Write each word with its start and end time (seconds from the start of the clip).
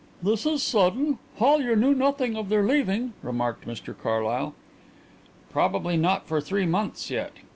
"This 0.23 0.47
is 0.47 0.63
sudden; 0.63 1.19
Hollyer 1.37 1.75
knew 1.75 1.93
nothing 1.93 2.35
of 2.35 2.49
their 2.49 2.63
leaving," 2.65 3.13
remarked 3.21 3.67
Mr 3.67 3.95
Carlyle. 3.95 4.55
"Probably 5.51 5.95
not 5.95 6.25
for 6.27 6.41
three 6.41 6.65
months 6.65 7.11
yet. 7.11 7.33